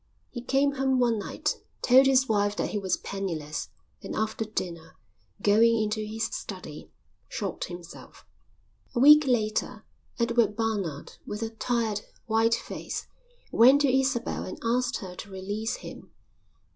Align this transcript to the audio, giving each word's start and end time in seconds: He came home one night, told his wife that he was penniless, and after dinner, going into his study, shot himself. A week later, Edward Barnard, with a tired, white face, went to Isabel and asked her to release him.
He 0.31 0.41
came 0.41 0.77
home 0.77 0.97
one 0.97 1.19
night, 1.19 1.57
told 1.83 2.07
his 2.07 2.27
wife 2.27 2.55
that 2.55 2.71
he 2.71 2.79
was 2.79 2.97
penniless, 2.97 3.69
and 4.01 4.15
after 4.15 4.43
dinner, 4.45 4.95
going 5.43 5.77
into 5.77 6.03
his 6.03 6.23
study, 6.25 6.89
shot 7.29 7.65
himself. 7.65 8.25
A 8.95 8.99
week 8.99 9.27
later, 9.27 9.85
Edward 10.17 10.55
Barnard, 10.55 11.17
with 11.27 11.43
a 11.43 11.51
tired, 11.51 12.01
white 12.25 12.55
face, 12.55 13.05
went 13.51 13.81
to 13.81 13.95
Isabel 13.95 14.43
and 14.43 14.57
asked 14.63 14.97
her 15.01 15.13
to 15.17 15.29
release 15.29 15.75
him. 15.75 16.09